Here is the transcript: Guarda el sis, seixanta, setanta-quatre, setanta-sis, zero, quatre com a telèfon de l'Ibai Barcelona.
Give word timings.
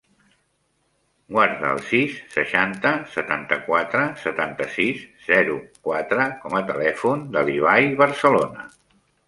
Guarda 1.35 1.73
el 1.73 1.81
sis, 1.89 2.15
seixanta, 2.35 2.93
setanta-quatre, 3.17 4.01
setanta-sis, 4.23 5.05
zero, 5.29 5.61
quatre 5.91 6.29
com 6.47 6.59
a 6.61 6.65
telèfon 6.73 7.25
de 7.37 7.49
l'Ibai 7.51 7.95
Barcelona. 8.05 8.69